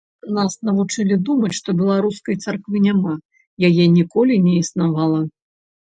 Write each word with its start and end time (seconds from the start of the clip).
Нас 0.35 0.53
навучылі 0.69 1.17
думаць, 1.27 1.51
што 1.59 1.69
беларускай 1.83 2.35
царквы 2.47 2.77
няма, 2.89 3.13
яе 3.73 3.83
ніколі 4.01 4.45
не 4.51 4.59
існавала. 4.65 5.21